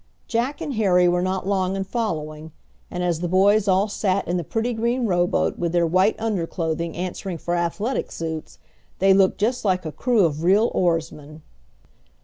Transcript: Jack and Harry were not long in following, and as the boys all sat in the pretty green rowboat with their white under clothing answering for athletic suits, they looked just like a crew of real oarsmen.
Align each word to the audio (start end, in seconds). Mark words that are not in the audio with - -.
Jack 0.27 0.61
and 0.61 0.73
Harry 0.73 1.07
were 1.07 1.21
not 1.21 1.45
long 1.45 1.75
in 1.75 1.83
following, 1.83 2.51
and 2.89 3.03
as 3.03 3.19
the 3.19 3.27
boys 3.27 3.67
all 3.67 3.87
sat 3.87 4.27
in 4.27 4.35
the 4.35 4.43
pretty 4.43 4.73
green 4.73 5.05
rowboat 5.05 5.59
with 5.59 5.73
their 5.73 5.85
white 5.85 6.15
under 6.17 6.47
clothing 6.47 6.95
answering 6.97 7.37
for 7.37 7.53
athletic 7.55 8.11
suits, 8.11 8.57
they 8.97 9.13
looked 9.13 9.37
just 9.37 9.63
like 9.63 9.85
a 9.85 9.91
crew 9.91 10.25
of 10.25 10.43
real 10.43 10.71
oarsmen. 10.73 11.43